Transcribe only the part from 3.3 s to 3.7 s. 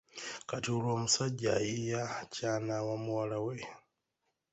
we.